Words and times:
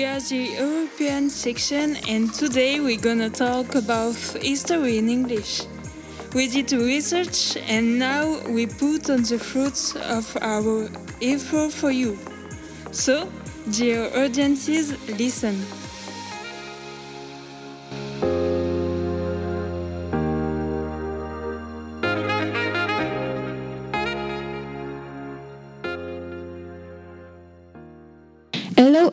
We 0.00 0.06
are 0.06 0.18
the 0.18 0.56
European 0.58 1.28
section, 1.28 1.96
and 2.08 2.32
today 2.32 2.80
we're 2.80 2.98
gonna 2.98 3.28
talk 3.28 3.74
about 3.74 4.14
history 4.40 4.96
in 4.96 5.10
English. 5.10 5.64
We 6.34 6.48
did 6.48 6.72
research, 6.72 7.58
and 7.68 7.98
now 7.98 8.40
we 8.48 8.64
put 8.64 9.10
on 9.10 9.24
the 9.24 9.38
fruits 9.38 9.94
of 9.96 10.38
our 10.40 10.88
effort 11.20 11.72
for 11.72 11.90
you. 11.90 12.16
So, 12.92 13.28
dear 13.70 14.10
audiences, 14.16 14.94
listen. 15.18 15.66
Hello 28.76 29.12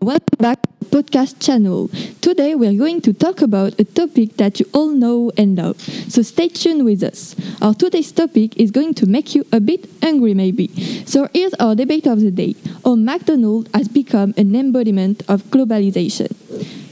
welcome 0.00 0.36
back 0.38 0.62
to 0.62 0.68
podcast 0.86 1.40
channel. 1.40 1.88
Today 2.20 2.54
we 2.54 2.66
are 2.68 2.74
going 2.74 3.00
to 3.02 3.12
talk 3.12 3.42
about 3.42 3.78
a 3.80 3.84
topic 3.84 4.36
that 4.36 4.60
you 4.60 4.66
all 4.72 4.88
know 4.88 5.32
and 5.36 5.56
love. 5.56 5.80
So 5.80 6.22
stay 6.22 6.48
tuned 6.48 6.84
with 6.84 7.02
us. 7.02 7.34
Our 7.60 7.74
today's 7.74 8.12
topic 8.12 8.56
is 8.56 8.70
going 8.70 8.94
to 8.94 9.06
make 9.06 9.34
you 9.34 9.44
a 9.52 9.60
bit 9.60 9.88
hungry 10.02 10.34
maybe. 10.34 10.68
So 11.04 11.28
here's 11.34 11.54
our 11.54 11.74
debate 11.74 12.06
of 12.06 12.20
the 12.20 12.30
day. 12.30 12.54
How 12.84 12.94
McDonald's 12.94 13.70
has 13.74 13.88
become 13.88 14.34
an 14.36 14.54
embodiment 14.54 15.22
of 15.28 15.42
globalization. 15.44 16.34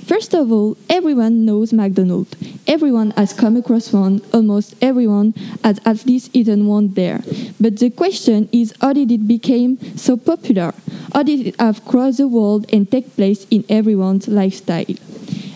First 0.06 0.34
of 0.34 0.52
all, 0.52 0.76
everyone 0.88 1.44
knows 1.44 1.72
McDonald's. 1.72 2.36
Everyone 2.66 3.10
has 3.12 3.32
come 3.32 3.56
across 3.56 3.92
one, 3.92 4.20
almost 4.32 4.74
everyone 4.82 5.34
has 5.62 5.80
at 5.84 6.06
least 6.06 6.30
eaten 6.34 6.66
one 6.66 6.94
there. 6.94 7.22
But 7.60 7.78
the 7.78 7.90
question 7.90 8.48
is 8.52 8.74
how 8.80 8.92
did 8.92 9.10
it 9.10 9.26
become 9.26 9.78
so 9.96 10.16
popular? 10.16 10.74
Have 11.14 11.84
crossed 11.84 12.18
the 12.18 12.28
world 12.28 12.66
and 12.72 12.90
take 12.90 13.14
place 13.14 13.46
in 13.50 13.64
everyone's 13.68 14.28
lifestyle? 14.28 14.84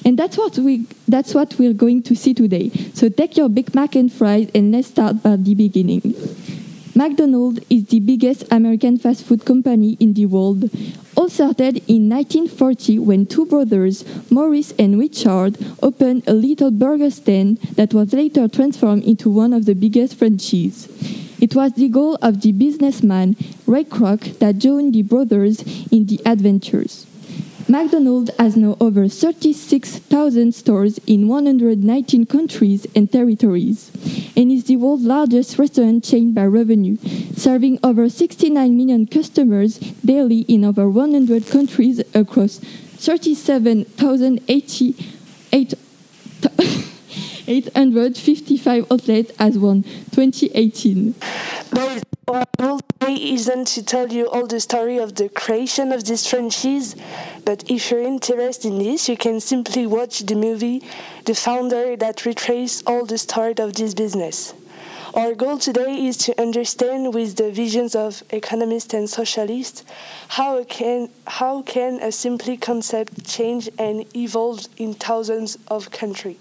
And 0.05 0.19
that's 0.19 0.39
what 0.39 0.57
we 0.59 0.87
that's 1.07 1.35
what 1.35 1.59
we're 1.59 1.75
going 1.75 2.03
to 2.05 2.15
see 2.15 2.35
today. 2.35 2.71
So 2.95 3.09
take 3.09 3.37
your 3.37 3.49
Big 3.49 3.75
Mac 3.75 3.95
and 3.95 4.13
fries 4.13 4.49
and 4.55 4.73
let's 4.73 4.89
start 4.89 5.23
by 5.23 5.37
the 5.37 5.55
beginning. 5.55 6.15
McDonald's 6.95 7.61
is 7.71 7.85
the 7.87 8.01
biggest 8.01 8.45
American 8.51 8.99
fast 8.99 9.25
food 9.25 9.45
company 9.45 9.97
in 10.01 10.15
the 10.15 10.27
world. 10.27 10.69
All 11.17 11.29
started 11.29 11.77
in 11.89 12.09
1940 12.09 12.99
when 12.99 13.27
two 13.27 13.47
brothers, 13.47 14.05
Maurice 14.31 14.73
and 14.79 14.99
Richard, 14.99 15.57
opened 15.83 16.25
a 16.27 16.33
little 16.33 16.71
burger 16.71 17.11
stand 17.11 17.59
that 17.77 17.95
was 17.95 18.13
later 18.13 18.49
transformed 18.49 19.05
into 19.05 19.31
one 19.31 19.53
of 19.53 19.67
the 19.67 19.75
biggest 19.75 20.17
franchises. 20.17 20.89
It 21.41 21.55
was 21.55 21.73
the 21.73 21.89
goal 21.89 22.19
of 22.21 22.43
the 22.43 22.53
businessman 22.53 23.35
Ray 23.67 23.85
Kroc 23.85 24.39
that 24.41 24.59
joined 24.59 24.93
the 24.93 25.01
brothers 25.01 25.61
in 25.91 26.05
the 26.05 26.21
adventures. 26.27 27.07
McDonald's 27.67 28.31
has 28.39 28.57
now 28.57 28.77
over 28.79 29.09
36,000 29.09 30.55
stores 30.55 30.99
in 31.07 31.29
119 31.29 32.27
countries 32.27 32.87
and 32.95 33.11
territories, 33.11 33.91
and 34.37 34.53
is 34.53 34.65
the 34.65 34.77
world's 34.77 35.05
largest 35.05 35.59
restaurant 35.59 36.05
chain 36.05 36.35
by 36.35 36.45
revenue, 36.45 36.99
serving 37.35 37.79
over 37.83 38.11
69 38.11 38.77
million 38.77 39.07
customers 39.07 39.79
daily 40.05 40.41
in 40.41 40.63
over 40.63 40.91
100 40.91 41.47
countries 41.47 42.03
across 42.13 42.61
37,855 47.47 48.93
outlets 48.93 49.33
as 49.39 49.59
one 49.59 49.83
2018. 49.83 51.15
But 51.71 52.05
our 52.29 52.45
goal 52.59 52.81
today 53.01 53.33
isn't 53.33 53.67
to 53.69 53.83
tell 53.83 54.13
you 54.13 54.29
all 54.29 54.47
the 54.47 54.61
story 54.61 54.99
of 54.99 55.17
the 55.17 55.29
creation 55.29 55.93
of 55.93 56.05
this 56.05 56.29
franchise, 56.29 56.95
but 57.45 57.69
if 57.71 57.91
you're 57.91 58.03
interested 58.03 58.69
in 58.69 58.79
this, 58.79 59.09
you 59.09 59.17
can 59.17 59.41
simply 59.41 59.87
watch 59.87 60.21
the 60.21 60.37
movie 60.37 60.83
The 61.25 61.35
Founder 61.35 61.97
that 61.97 62.25
retraces 62.25 62.83
all 62.87 63.05
the 63.05 63.19
start 63.19 63.59
of 63.59 63.75
this 63.75 63.95
business. 63.95 64.55
Our 65.13 65.35
goal 65.35 65.59
today 65.59 66.07
is 66.07 66.17
to 66.19 66.41
understand 66.41 67.13
with 67.13 67.35
the 67.35 67.51
visions 67.51 67.97
of 67.97 68.23
economists 68.31 68.95
and 68.95 69.11
socialists 69.11 69.85
how 70.29 70.63
can 70.63 71.09
how 71.27 71.63
can 71.63 71.99
a 72.01 72.13
simple 72.13 72.57
concept 72.57 73.27
change 73.27 73.69
and 73.77 74.05
evolve 74.15 74.69
in 74.77 74.95
thousands 74.95 75.59
of 75.67 75.91
countries. 75.91 76.39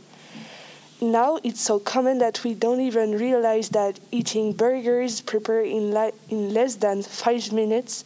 Now 1.01 1.39
it's 1.45 1.61
so 1.61 1.79
common 1.79 2.17
that 2.17 2.43
we 2.43 2.53
don't 2.53 2.81
even 2.81 3.17
realize 3.17 3.69
that 3.69 4.01
eating 4.11 4.51
burgers 4.51 5.21
prepared 5.21 5.67
in, 5.67 5.93
li- 5.93 6.11
in 6.27 6.53
less 6.53 6.75
than 6.75 7.03
five 7.03 7.53
minutes 7.53 8.03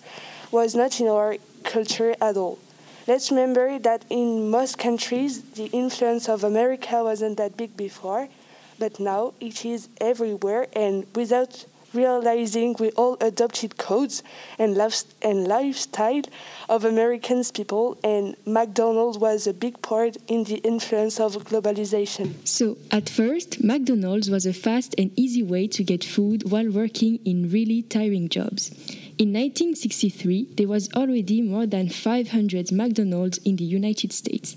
was 0.51 0.75
not 0.75 0.99
in 1.01 1.07
our 1.07 1.37
culture 1.63 2.15
at 2.21 2.37
all. 2.37 2.59
Let's 3.07 3.31
remember 3.31 3.79
that 3.79 4.05
in 4.11 4.51
most 4.51 4.77
countries, 4.77 5.41
the 5.41 5.65
influence 5.73 6.29
of 6.29 6.43
America 6.43 7.03
wasn't 7.03 7.37
that 7.37 7.57
big 7.57 7.75
before, 7.75 8.29
but 8.77 8.99
now 8.99 9.33
it 9.39 9.65
is 9.65 9.89
everywhere, 9.99 10.67
and 10.73 11.07
without 11.15 11.65
realizing 11.93 12.75
we 12.79 12.91
all 12.91 13.17
adopted 13.21 13.77
codes 13.77 14.23
and, 14.57 14.75
life- 14.75 15.03
and 15.21 15.47
lifestyle 15.47 16.21
of 16.69 16.85
Americans 16.85 17.51
people, 17.51 17.97
and 18.03 18.35
McDonald's 18.45 19.17
was 19.17 19.47
a 19.47 19.53
big 19.53 19.81
part 19.81 20.17
in 20.27 20.43
the 20.45 20.57
influence 20.57 21.19
of 21.19 21.35
globalization. 21.45 22.33
So, 22.47 22.77
at 22.91 23.09
first, 23.09 23.63
McDonald's 23.63 24.29
was 24.29 24.45
a 24.45 24.53
fast 24.53 24.95
and 24.97 25.11
easy 25.15 25.43
way 25.43 25.67
to 25.67 25.83
get 25.83 26.03
food 26.03 26.51
while 26.51 26.69
working 26.69 27.19
in 27.25 27.49
really 27.49 27.81
tiring 27.81 28.29
jobs. 28.29 28.71
In 29.19 29.31
1963, 29.31 30.55
there 30.57 30.67
was 30.67 30.91
already 30.93 31.43
more 31.43 31.67
than 31.67 31.87
500 31.87 32.71
McDonald's 32.71 33.37
in 33.45 33.57
the 33.57 33.63
United 33.63 34.11
States. 34.11 34.55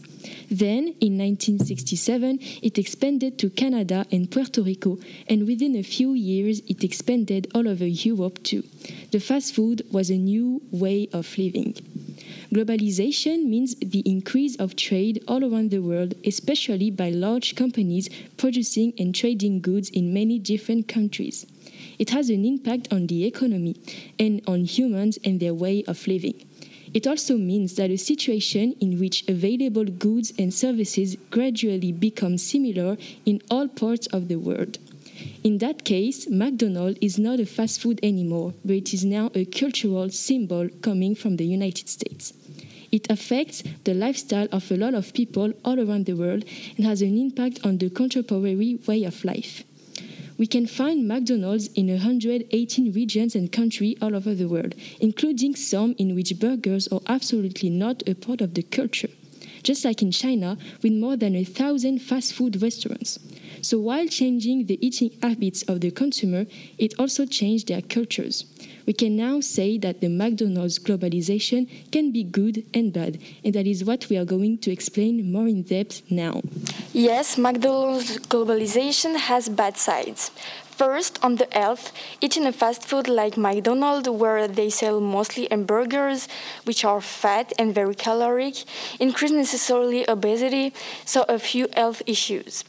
Then, 0.50 0.94
in 0.98 1.18
1967, 1.18 2.38
it 2.62 2.78
expanded 2.78 3.38
to 3.38 3.50
Canada 3.50 4.06
and 4.10 4.30
Puerto 4.30 4.62
Rico, 4.62 4.98
and 5.28 5.46
within 5.46 5.76
a 5.76 5.82
few 5.82 6.14
years, 6.14 6.62
it 6.68 6.82
expanded 6.82 7.48
all 7.54 7.68
over 7.68 7.86
Europe 7.86 8.42
too. 8.42 8.64
The 9.10 9.20
fast 9.20 9.54
food 9.54 9.82
was 9.92 10.08
a 10.08 10.16
new 10.16 10.62
way 10.70 11.10
of 11.12 11.36
living. 11.36 11.74
Globalization 12.50 13.44
means 13.44 13.74
the 13.74 14.02
increase 14.06 14.56
of 14.56 14.74
trade 14.74 15.22
all 15.28 15.44
around 15.44 15.70
the 15.70 15.82
world, 15.82 16.14
especially 16.24 16.90
by 16.90 17.10
large 17.10 17.56
companies 17.56 18.08
producing 18.38 18.94
and 18.98 19.14
trading 19.14 19.60
goods 19.60 19.90
in 19.90 20.14
many 20.14 20.38
different 20.38 20.88
countries. 20.88 21.44
It 21.98 22.10
has 22.10 22.30
an 22.30 22.44
impact 22.44 22.92
on 22.92 23.06
the 23.06 23.24
economy 23.24 23.76
and 24.18 24.42
on 24.46 24.64
humans 24.64 25.18
and 25.24 25.40
their 25.40 25.54
way 25.54 25.84
of 25.84 26.06
living. 26.06 26.46
It 26.94 27.06
also 27.06 27.36
means 27.36 27.74
that 27.76 27.90
a 27.90 27.98
situation 27.98 28.74
in 28.80 28.98
which 28.98 29.28
available 29.28 29.84
goods 29.84 30.32
and 30.38 30.52
services 30.52 31.16
gradually 31.30 31.92
become 31.92 32.38
similar 32.38 32.96
in 33.24 33.42
all 33.50 33.68
parts 33.68 34.06
of 34.08 34.28
the 34.28 34.36
world. 34.36 34.78
In 35.42 35.58
that 35.58 35.84
case, 35.84 36.28
McDonald's 36.28 36.98
is 37.00 37.18
not 37.18 37.40
a 37.40 37.46
fast 37.46 37.80
food 37.80 38.00
anymore, 38.02 38.54
but 38.64 38.76
it 38.76 38.94
is 38.94 39.04
now 39.04 39.30
a 39.34 39.44
cultural 39.44 40.10
symbol 40.10 40.68
coming 40.82 41.14
from 41.14 41.36
the 41.36 41.44
United 41.44 41.88
States. 41.88 42.32
It 42.92 43.10
affects 43.10 43.62
the 43.84 43.94
lifestyle 43.94 44.48
of 44.52 44.70
a 44.70 44.76
lot 44.76 44.94
of 44.94 45.12
people 45.12 45.52
all 45.64 45.78
around 45.78 46.06
the 46.06 46.14
world 46.14 46.44
and 46.76 46.86
has 46.86 47.02
an 47.02 47.18
impact 47.18 47.60
on 47.64 47.78
the 47.78 47.90
contemporary 47.90 48.78
way 48.86 49.04
of 49.04 49.24
life. 49.24 49.64
We 50.38 50.46
can 50.46 50.66
find 50.66 51.08
McDonald's 51.08 51.68
in 51.68 51.88
118 51.88 52.92
regions 52.92 53.34
and 53.34 53.50
countries 53.50 53.96
all 54.02 54.14
over 54.14 54.34
the 54.34 54.48
world, 54.48 54.74
including 55.00 55.56
some 55.56 55.94
in 55.98 56.14
which 56.14 56.38
burgers 56.38 56.88
are 56.88 57.00
absolutely 57.06 57.70
not 57.70 58.02
a 58.06 58.14
part 58.14 58.42
of 58.42 58.52
the 58.52 58.62
culture, 58.62 59.08
just 59.62 59.84
like 59.84 60.02
in 60.02 60.10
China, 60.10 60.58
with 60.82 60.92
more 60.92 61.16
than 61.16 61.34
a 61.34 61.44
thousand 61.44 62.00
fast 62.00 62.34
food 62.34 62.60
restaurants. 62.60 63.18
So 63.62 63.78
while 63.78 64.06
changing 64.06 64.66
the 64.66 64.78
eating 64.84 65.10
habits 65.22 65.62
of 65.62 65.80
the 65.80 65.90
consumer, 65.90 66.46
it 66.78 66.94
also 66.98 67.26
changed 67.26 67.68
their 67.68 67.82
cultures. 67.82 68.44
We 68.86 68.92
can 68.92 69.16
now 69.16 69.40
say 69.40 69.78
that 69.78 70.00
the 70.00 70.08
McDonald's 70.08 70.78
globalization 70.78 71.68
can 71.90 72.12
be 72.12 72.22
good 72.22 72.64
and 72.72 72.92
bad, 72.92 73.18
and 73.44 73.52
that 73.54 73.66
is 73.66 73.84
what 73.84 74.08
we 74.08 74.16
are 74.16 74.24
going 74.24 74.58
to 74.58 74.70
explain 74.70 75.32
more 75.32 75.48
in 75.48 75.62
depth 75.62 76.02
now. 76.08 76.42
Yes, 76.92 77.36
McDonald's 77.36 78.18
globalization 78.18 79.16
has 79.16 79.48
bad 79.48 79.76
sides. 79.76 80.30
First, 80.76 81.18
on 81.24 81.36
the 81.36 81.48
health, 81.52 81.90
eating 82.20 82.46
a 82.46 82.52
fast 82.52 82.84
food 82.84 83.08
like 83.08 83.36
McDonald's, 83.36 84.08
where 84.08 84.46
they 84.46 84.70
sell 84.70 85.00
mostly 85.00 85.48
hamburgers, 85.50 86.28
which 86.64 86.84
are 86.84 87.00
fat 87.00 87.52
and 87.58 87.74
very 87.74 87.94
caloric, 87.94 88.56
increase 89.00 89.32
necessarily 89.32 90.04
obesity, 90.06 90.74
so 91.04 91.24
a 91.28 91.38
few 91.38 91.66
health 91.74 92.02
issues. 92.06 92.62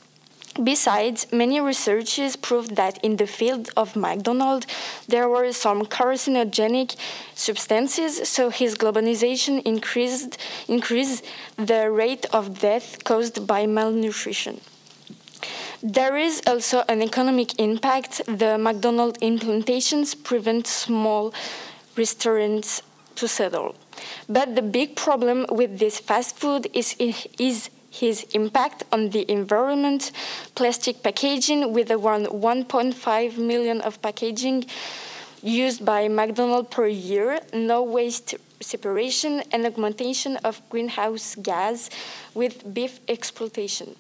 Besides, 0.63 1.27
many 1.31 1.59
researches 1.59 2.35
proved 2.35 2.75
that 2.75 2.97
in 3.03 3.17
the 3.17 3.27
field 3.27 3.69
of 3.77 3.95
McDonald, 3.95 4.65
there 5.07 5.29
were 5.29 5.51
some 5.53 5.83
carcinogenic 5.85 6.95
substances, 7.35 8.27
so 8.27 8.49
his 8.49 8.75
globalization 8.75 9.61
increased, 9.63 10.37
increased 10.67 11.23
the 11.57 11.91
rate 11.91 12.25
of 12.33 12.59
death 12.59 13.03
caused 13.03 13.45
by 13.45 13.67
malnutrition. 13.67 14.59
There 15.83 16.17
is 16.17 16.41
also 16.47 16.83
an 16.89 17.03
economic 17.03 17.59
impact. 17.59 18.21
The 18.25 18.57
McDonald 18.57 19.19
implementations 19.19 20.15
prevent 20.23 20.65
small 20.65 21.33
restaurants 21.95 22.81
to 23.15 23.27
settle. 23.27 23.75
But 24.27 24.55
the 24.55 24.63
big 24.63 24.95
problem 24.95 25.45
with 25.49 25.77
this 25.77 25.99
fast 25.99 26.37
food 26.37 26.67
is, 26.73 26.95
is 26.99 27.69
his 27.89 28.23
impact 28.33 28.83
on 28.91 29.09
the 29.09 29.29
environment, 29.31 30.11
plastic 30.55 31.03
packaging 31.03 31.73
with 31.73 31.91
around 31.91 32.27
1.5 32.27 33.37
million 33.37 33.81
of 33.81 34.01
packaging 34.01 34.65
used 35.41 35.85
by 35.85 36.07
McDonald's 36.07 36.69
per 36.69 36.87
year, 36.87 37.39
no 37.53 37.83
waste 37.83 38.35
separation, 38.59 39.43
and 39.51 39.65
augmentation 39.65 40.37
of 40.37 40.61
greenhouse 40.69 41.35
gas 41.35 41.89
with 42.33 42.73
beef 42.73 42.99
exploitation. 43.07 43.95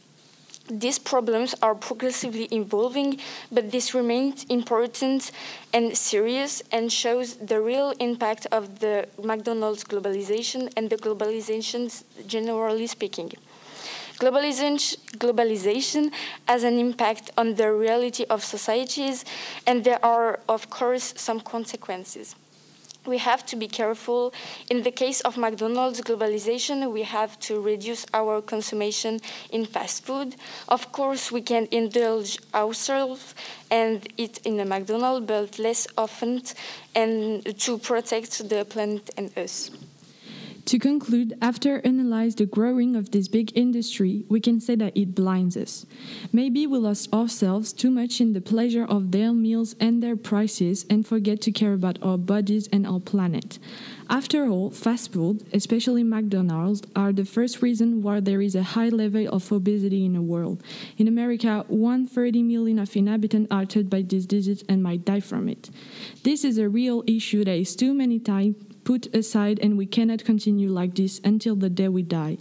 These 0.69 0.99
problems 0.99 1.55
are 1.61 1.75
progressively 1.75 2.49
evolving, 2.51 3.19
but 3.49 3.71
this 3.71 3.93
remains 3.93 4.43
important 4.49 5.31
and 5.73 5.97
serious 5.97 6.61
and 6.73 6.91
shows 6.91 7.35
the 7.35 7.61
real 7.61 7.93
impact 8.01 8.47
of 8.51 8.79
the 8.79 9.07
McDonald's 9.23 9.85
globalization 9.85 10.73
and 10.75 10.89
the 10.89 10.97
globalization 10.97 12.03
generally 12.27 12.87
speaking. 12.87 13.31
Globalization, 14.19 14.97
globalization 15.17 16.11
has 16.47 16.63
an 16.63 16.79
impact 16.79 17.31
on 17.37 17.55
the 17.55 17.71
reality 17.71 18.25
of 18.29 18.43
societies, 18.43 19.25
and 19.65 19.83
there 19.83 20.03
are, 20.03 20.39
of 20.49 20.69
course, 20.69 21.13
some 21.17 21.39
consequences 21.39 22.35
we 23.07 23.17
have 23.17 23.45
to 23.47 23.55
be 23.55 23.67
careful. 23.67 24.33
In 24.69 24.83
the 24.83 24.91
case 24.91 25.21
of 25.21 25.37
McDonald's 25.37 26.01
globalization, 26.01 26.91
we 26.91 27.03
have 27.03 27.39
to 27.39 27.59
reduce 27.61 28.05
our 28.13 28.41
consumption 28.41 29.19
in 29.51 29.65
fast 29.65 30.03
food. 30.03 30.35
Of 30.67 30.91
course, 30.91 31.31
we 31.31 31.41
can 31.41 31.67
indulge 31.71 32.37
ourselves 32.53 33.33
and 33.71 34.07
eat 34.17 34.39
in 34.45 34.59
a 34.59 34.65
McDonald's, 34.65 35.25
but 35.25 35.57
less 35.57 35.87
often, 35.97 36.43
and 36.93 37.57
to 37.59 37.77
protect 37.77 38.49
the 38.49 38.65
planet 38.65 39.09
and 39.17 39.35
us. 39.37 39.71
To 40.67 40.79
conclude, 40.79 41.37
after 41.41 41.79
analyze 41.85 42.35
the 42.35 42.45
growing 42.45 42.97
of 42.97 43.11
this 43.11 43.29
big 43.29 43.53
industry, 43.55 44.25
we 44.27 44.41
can 44.41 44.59
say 44.59 44.75
that 44.75 44.97
it 44.97 45.15
blinds 45.15 45.55
us. 45.55 45.85
Maybe 46.33 46.67
we 46.67 46.77
lost 46.77 47.13
ourselves 47.13 47.71
too 47.71 47.89
much 47.89 48.19
in 48.19 48.33
the 48.33 48.41
pleasure 48.41 48.83
of 48.83 49.13
their 49.13 49.31
meals 49.31 49.77
and 49.79 50.03
their 50.03 50.17
prices 50.17 50.85
and 50.89 51.07
forget 51.07 51.39
to 51.43 51.53
care 51.53 51.71
about 51.71 51.99
our 52.03 52.17
bodies 52.17 52.67
and 52.73 52.85
our 52.85 52.99
planet. 52.99 53.59
After 54.09 54.45
all, 54.47 54.69
fast 54.69 55.13
food, 55.13 55.45
especially 55.53 56.03
McDonald's, 56.03 56.81
are 56.97 57.13
the 57.13 57.23
first 57.23 57.61
reason 57.61 58.01
why 58.01 58.19
there 58.19 58.41
is 58.41 58.53
a 58.53 58.63
high 58.63 58.89
level 58.89 59.25
of 59.29 59.49
obesity 59.53 60.05
in 60.05 60.13
the 60.13 60.21
world. 60.21 60.61
In 60.97 61.07
America, 61.07 61.63
130 61.69 62.43
million 62.43 62.79
of 62.79 62.93
inhabitants 62.93 63.47
are 63.51 63.63
touched 63.63 63.89
by 63.89 64.01
this 64.01 64.25
disease 64.25 64.65
and 64.67 64.83
might 64.83 65.05
die 65.05 65.21
from 65.21 65.47
it. 65.47 65.69
This 66.23 66.43
is 66.43 66.57
a 66.57 66.67
real 66.67 67.05
issue 67.07 67.45
that 67.45 67.55
is 67.55 67.73
too 67.73 67.93
many 67.93 68.19
times 68.19 68.57
put 68.87 69.13
aside 69.13 69.59
and 69.59 69.77
we 69.77 69.85
cannot 69.85 70.23
continue 70.23 70.69
like 70.69 70.95
this 70.95 71.19
until 71.25 71.57
the 71.57 71.69
day 71.69 71.89
we 71.89 72.01
die. 72.01 72.37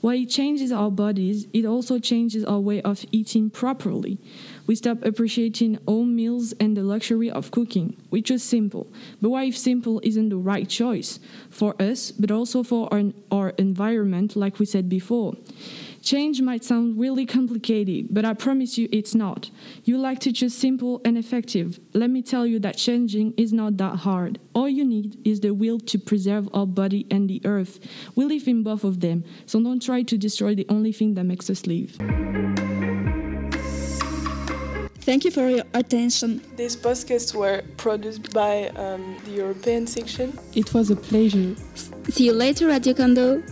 While 0.00 0.16
it 0.16 0.28
changes 0.28 0.72
our 0.72 0.90
bodies, 0.90 1.46
it 1.52 1.64
also 1.64 2.00
changes 2.00 2.44
our 2.44 2.58
way 2.58 2.82
of 2.82 3.04
eating 3.12 3.48
properly. 3.48 4.18
We 4.66 4.74
stop 4.74 5.04
appreciating 5.04 5.78
home 5.86 6.16
meals 6.16 6.52
and 6.58 6.76
the 6.76 6.82
luxury 6.82 7.30
of 7.30 7.52
cooking. 7.52 7.96
We 8.10 8.22
choose 8.22 8.42
simple. 8.42 8.88
But 9.22 9.28
why 9.28 9.44
if 9.44 9.56
simple 9.56 10.00
isn't 10.02 10.30
the 10.30 10.36
right 10.36 10.68
choice 10.68 11.20
for 11.48 11.80
us, 11.80 12.10
but 12.10 12.32
also 12.32 12.64
for 12.64 12.92
our, 12.92 13.12
our 13.30 13.50
environment, 13.50 14.34
like 14.34 14.58
we 14.58 14.66
said 14.66 14.88
before? 14.88 15.34
Change 16.04 16.42
might 16.42 16.62
sound 16.62 17.00
really 17.00 17.24
complicated, 17.24 18.08
but 18.10 18.26
I 18.26 18.34
promise 18.34 18.76
you 18.76 18.90
it's 18.92 19.14
not. 19.14 19.50
You 19.84 19.96
like 19.96 20.18
to 20.20 20.32
choose 20.32 20.54
simple 20.54 21.00
and 21.02 21.16
effective. 21.16 21.80
Let 21.94 22.10
me 22.10 22.20
tell 22.20 22.46
you 22.46 22.58
that 22.58 22.76
changing 22.76 23.32
is 23.38 23.54
not 23.54 23.78
that 23.78 23.96
hard. 23.96 24.38
All 24.54 24.68
you 24.68 24.84
need 24.84 25.16
is 25.26 25.40
the 25.40 25.54
will 25.54 25.80
to 25.80 25.98
preserve 25.98 26.46
our 26.52 26.66
body 26.66 27.06
and 27.10 27.30
the 27.30 27.40
earth. 27.46 27.80
We 28.16 28.26
live 28.26 28.46
in 28.46 28.62
both 28.62 28.84
of 28.84 29.00
them, 29.00 29.24
so 29.46 29.62
don't 29.62 29.80
try 29.80 30.02
to 30.02 30.18
destroy 30.18 30.54
the 30.54 30.66
only 30.68 30.92
thing 30.92 31.14
that 31.14 31.24
makes 31.24 31.48
us 31.48 31.66
live. 31.66 31.96
Thank 35.06 35.24
you 35.24 35.30
for 35.30 35.48
your 35.48 35.64
attention. 35.72 36.42
These 36.56 36.76
podcasts 36.76 37.34
were 37.34 37.62
produced 37.78 38.30
by 38.34 38.68
um, 38.76 39.16
the 39.24 39.30
European 39.30 39.86
section. 39.86 40.38
It 40.54 40.74
was 40.74 40.90
a 40.90 40.96
pleasure. 40.96 41.56
See 42.10 42.26
you 42.26 42.34
later, 42.34 42.66
Radio 42.66 42.92
Kondo. 42.92 43.42